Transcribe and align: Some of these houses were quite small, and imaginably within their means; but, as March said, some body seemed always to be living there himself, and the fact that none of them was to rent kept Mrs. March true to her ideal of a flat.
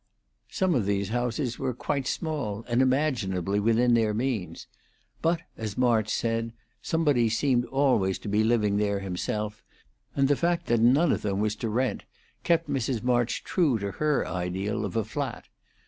Some 0.49 0.73
of 0.73 0.87
these 0.87 1.09
houses 1.09 1.59
were 1.59 1.75
quite 1.75 2.07
small, 2.07 2.65
and 2.67 2.81
imaginably 2.81 3.59
within 3.59 3.93
their 3.93 4.15
means; 4.15 4.65
but, 5.21 5.41
as 5.55 5.77
March 5.77 6.09
said, 6.09 6.53
some 6.81 7.03
body 7.05 7.29
seemed 7.29 7.65
always 7.65 8.17
to 8.25 8.27
be 8.27 8.43
living 8.43 8.77
there 8.77 9.01
himself, 9.01 9.63
and 10.15 10.27
the 10.27 10.35
fact 10.35 10.65
that 10.65 10.79
none 10.81 11.11
of 11.11 11.21
them 11.21 11.39
was 11.39 11.55
to 11.57 11.69
rent 11.69 12.05
kept 12.43 12.67
Mrs. 12.67 13.03
March 13.03 13.43
true 13.43 13.77
to 13.77 13.91
her 13.91 14.27
ideal 14.27 14.85
of 14.85 14.95
a 14.95 15.03
flat. 15.03 15.45